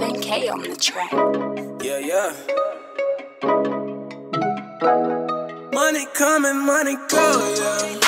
K 0.00 0.48
on 0.48 0.62
the 0.62 0.74
track. 0.74 1.12
Yeah, 1.82 1.98
yeah. 1.98 2.32
Money 5.70 6.06
coming, 6.14 6.64
money 6.64 6.96
go, 7.08 7.54
yeah. 7.60 8.00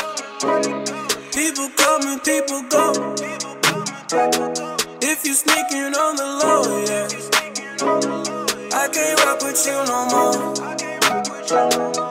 People 1.34 1.68
coming, 1.76 2.20
people 2.20 2.62
go. 2.70 3.14
If 5.02 5.26
you 5.26 5.34
sneaking 5.34 5.94
on 5.94 6.16
the 6.16 6.24
low, 6.40 6.62
yeah. 6.88 7.08
I 8.72 8.88
can't 8.88 9.20
rock 9.26 9.42
with 9.42 9.66
you 9.66 9.84
no 9.84 10.06
more. 10.08 12.03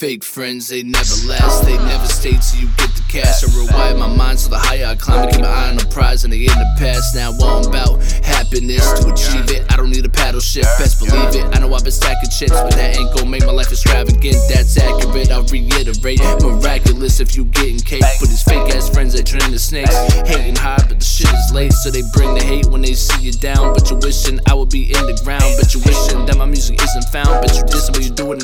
Fake 0.00 0.24
friends, 0.24 0.68
they 0.68 0.82
never 0.82 1.14
last. 1.28 1.66
They 1.66 1.76
never 1.76 2.06
stay 2.06 2.32
till 2.32 2.60
you 2.64 2.68
get 2.78 2.88
the 2.96 3.04
cash. 3.06 3.44
I 3.44 3.48
rewire 3.48 3.98
my 3.98 4.08
mind 4.08 4.40
so 4.40 4.48
the 4.48 4.56
higher 4.56 4.86
I 4.86 4.94
climb, 4.94 5.28
I 5.28 5.30
keep 5.30 5.42
my 5.42 5.46
eye 5.46 5.68
on 5.68 5.76
the 5.76 5.84
prize 5.92 6.24
and 6.24 6.32
they 6.32 6.38
in 6.38 6.56
the 6.56 6.74
past. 6.78 7.14
Now 7.14 7.36
all 7.36 7.60
I'm 7.60 7.68
about 7.68 8.00
happiness 8.24 8.80
to 8.96 9.12
achieve 9.12 9.52
it. 9.52 9.70
I 9.70 9.76
don't 9.76 9.90
need 9.90 10.06
a 10.06 10.08
paddle 10.08 10.40
ship, 10.40 10.64
best 10.80 11.04
believe 11.04 11.36
it. 11.36 11.44
I 11.54 11.60
know 11.60 11.74
I've 11.74 11.84
been 11.84 11.92
stacking 11.92 12.30
chips, 12.32 12.56
but 12.56 12.72
that 12.80 12.96
ain't 12.96 13.12
gon' 13.14 13.28
make 13.28 13.44
my 13.44 13.52
life 13.52 13.68
extravagant. 13.68 14.40
That's 14.48 14.72
accurate. 14.80 15.30
I'll 15.30 15.44
reiterate, 15.52 16.24
miraculous 16.40 17.20
if 17.20 17.36
you 17.36 17.44
getting 17.52 17.76
cake. 17.78 18.00
But 18.00 18.32
these 18.32 18.42
fake 18.42 18.72
ass 18.72 18.88
friends 18.88 19.12
that 19.12 19.28
turn 19.28 19.44
into 19.44 19.58
snakes, 19.58 19.92
hating 20.24 20.56
hard, 20.56 20.88
but 20.88 20.96
the 20.96 21.04
shit 21.04 21.28
is 21.28 21.52
late, 21.52 21.74
so 21.74 21.90
they 21.90 22.00
bring 22.16 22.32
the 22.32 22.42
hate 22.42 22.72
when 22.72 22.80
they 22.80 22.94
see 22.94 23.20
you 23.20 23.32
down. 23.36 23.76
But 23.76 23.90
you're 23.90 24.00
wishing 24.00 24.40
I 24.48 24.54
would 24.54 24.70
be 24.70 24.88
in 24.96 25.04
the 25.04 25.20
ground, 25.20 25.44
but 25.60 25.76
you're 25.76 25.84
wishing 25.84 26.24
that 26.24 26.40
my 26.40 26.48
music 26.48 26.80
isn't 26.80 27.04
found. 27.12 27.39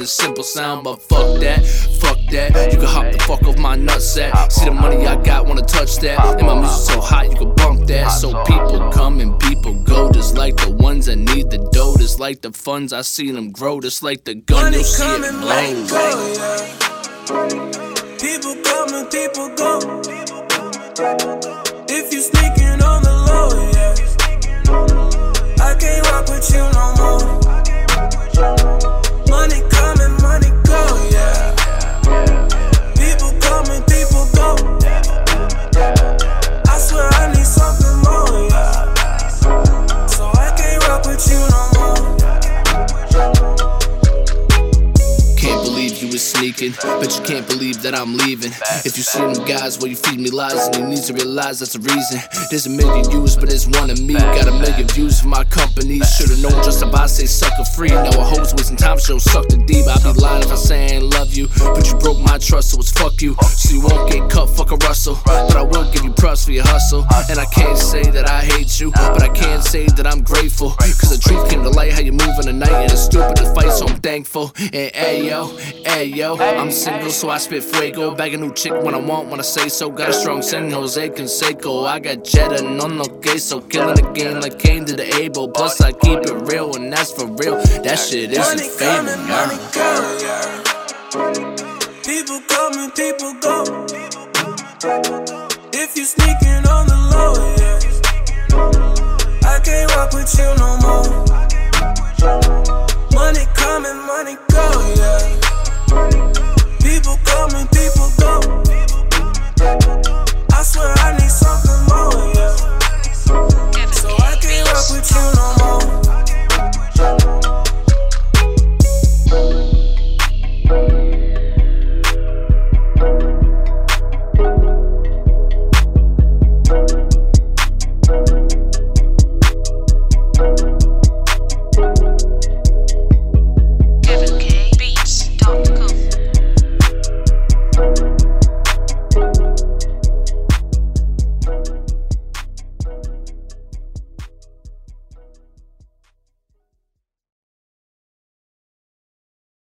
A 0.07 0.09
simple 0.09 0.45
sound. 0.45 0.85
But 0.85 1.03
fuck 1.03 1.41
that, 1.41 1.67
fuck 2.01 2.19
that. 2.31 2.73
You 2.73 2.79
can 2.79 2.87
hop 2.87 3.13
the 3.13 3.19
fuck 3.19 3.43
off 3.43 3.59
my 3.59 3.77
nutsack. 3.77 4.53
See 4.53 4.65
the 4.65 4.71
money 4.71 5.07
I 5.07 5.21
got, 5.23 5.47
wanna 5.47 5.63
touch 5.63 5.97
that. 5.99 6.19
And 6.39 6.47
my 6.47 6.55
music 6.61 6.95
so 6.95 7.01
hot, 7.01 7.29
you 7.31 7.37
can 7.37 7.55
bump 7.55 7.87
that. 7.89 8.09
So 8.09 8.29
people 8.45 8.91
come 8.93 9.21
and 9.21 9.39
people 9.41 9.75
go, 9.83 10.11
just 10.13 10.39
like 10.39 10.57
the 10.57 10.71
ones 10.71 11.07
that 11.07 11.17
need 11.17 11.51
the 11.51 11.59
dough. 11.73 11.97
Just 11.99 12.21
like 12.21 12.41
the 12.41 12.53
funds, 12.53 12.93
I 12.93 13.03
see 13.03 13.31
them 13.33 13.51
grow. 13.51 13.81
Just 13.81 14.03
like 14.03 14.25
the 14.25 14.35
gun, 14.35 14.63
Money 14.65 14.77
you'll 14.77 14.85
see 14.85 15.05
it 15.05 15.33
blow. 15.43 15.87
go, 15.91 16.05
yeah. 16.39 16.87
People 18.23 18.55
coming, 18.63 19.07
people 19.17 19.49
go. 19.61 19.73
If 21.89 22.13
you 22.13 22.21
sneaking 22.21 22.81
on 22.83 23.03
the 23.03 23.15
low, 23.29 23.49
yeah. 23.73 24.06
Believe 45.87 46.03
you 46.03 46.09
was 46.11 46.23
sneaking, 46.23 46.75
but 46.83 47.17
you 47.17 47.23
can't 47.23 47.47
believe 47.47 47.83
that 47.83 47.95
I'm 47.95 48.17
leaving. 48.17 48.51
If 48.85 48.97
you 48.97 49.05
see 49.05 49.21
them 49.21 49.45
guys, 49.47 49.79
well, 49.79 49.87
you 49.87 49.97
feed 49.97 50.19
me 50.19 50.31
lies, 50.31 50.67
and 50.69 50.77
you 50.77 50.87
need 50.87 51.05
to 51.05 51.15
realize 51.15 51.61
that's 51.61 51.75
the 51.75 51.81
reason. 51.81 52.19
There's 52.51 52.67
a 52.67 52.71
million 52.71 53.09
views, 53.09 53.37
but 53.37 53.49
there's 53.49 53.69
one 53.69 53.91
of 53.91 54.01
me. 54.03 54.15
Got 54.15 54.49
a 54.49 54.53
million 54.53 54.89
views 54.89 55.21
for 55.21 55.29
my 55.29 55.45
company. 55.45 56.01
Should've 56.01 56.43
known 56.43 56.59
just 56.65 56.83
about 56.83 57.11
say 57.11 57.27
sucker 57.27 57.65
free. 57.77 57.91
Now 57.91 58.19
a 58.19 58.25
hoes 58.25 58.55
wasting 58.55 58.77
time, 58.77 58.99
she'll 58.99 59.21
suck 59.21 59.47
the 59.49 59.59
deep. 59.59 59.87
I'd 59.87 60.03
be 60.03 60.13
lying 60.19 60.43
if 60.43 60.51
I 60.51 60.57
say 60.57 60.87
I 60.87 60.89
ain't 60.99 61.05
love 61.15 61.35
you, 61.35 61.49
but 61.59 61.87
you 61.87 61.95
broke 61.99 62.19
my 62.19 62.39
trust, 62.39 62.71
so 62.71 62.79
it's 62.79 62.91
fuck 62.91 63.23
you. 63.23 63.37
So 63.43 63.75
you 63.75 63.81
won't 63.83 64.11
get 64.11 64.29
cut, 64.31 64.51
fuck 64.51 64.73
a 64.73 64.77
Russell. 64.83 65.19
But 65.25 65.57
I 65.57 65.63
will 65.63 65.87
give 65.93 66.03
you 66.03 66.13
props 66.13 66.45
for 66.45 66.53
your 66.53 66.67
hustle. 66.67 67.07
And 67.31 67.39
I 67.39 67.47
can't 67.47 67.79
say 67.79 68.03
that 68.11 68.29
I 68.29 68.43
hate 68.43 68.81
you, 68.81 68.91
but 68.91 69.23
I 69.23 69.29
can't 69.29 69.63
say 69.63 69.87
that 69.87 70.07
I'm 70.07 70.23
grateful. 70.23 70.71
Cause 70.79 71.15
the 71.15 71.21
truth 71.23 71.49
came 71.49 71.63
to 71.63 71.71
light 71.71 71.93
how 71.93 72.01
you 72.01 72.13
move 72.13 72.35
in 72.43 72.47
the 72.47 72.53
night, 72.53 72.75
and 72.75 72.91
it's 72.91 73.03
stupid 73.03 73.37
to 73.37 73.55
fight, 73.55 73.66
thankful. 74.17 74.53
And 74.73 74.93
ayo, 74.95 75.53
ayo, 75.85 76.41
I'm 76.41 76.71
single, 76.71 77.11
so 77.11 77.29
I 77.29 77.39
spit 77.39 77.63
fuego. 77.63 78.15
Bag 78.15 78.33
a 78.35 78.39
new 78.39 78.53
chick 78.55 78.73
when 78.73 78.95
I 78.95 78.99
want, 78.99 79.29
when 79.29 79.41
I 79.41 79.43
say 79.43 79.69
so. 79.69 79.91
Got 79.91 80.09
a 80.11 80.13
strong 80.13 80.41
San 80.43 80.71
Jose 80.71 81.11
Canseco. 81.11 81.87
I 81.87 81.99
got 81.99 82.25
cheddar, 82.25 82.63
no 82.63 82.87
no 82.87 83.05
queso. 83.05 83.61
Killing 83.61 83.97
the 83.97 84.11
game 84.13 84.41
like 84.41 84.59
Cain 84.59 84.87
to 84.87 84.97
the 84.97 85.07
Abel. 85.17 85.49
Plus, 85.49 85.81
I 85.83 85.93
keep 85.93 86.21
it 86.21 86.33
real, 86.51 86.75
and 86.77 86.91
that's 86.93 87.13
for 87.13 87.27
real. 87.27 87.57
That 87.85 87.99
shit 87.99 88.33
isn't 88.33 88.57
Money 88.57 88.69
fame, 88.69 89.05
coming, 89.05 89.29
money 89.29 89.59
yeah. 89.77 90.65
People 92.09 92.41
coming, 92.49 92.91
people 92.93 93.35
go. 93.45 93.57
If 95.73 95.97
you 95.97 96.05
sneaking 96.05 96.65
on 96.75 96.87
the 96.89 96.99
low, 97.13 97.35
yeah. 97.61 97.81
I 99.53 99.61
can't 99.61 99.95
rock 99.95 100.13
with 100.13 100.33
you 100.39 100.56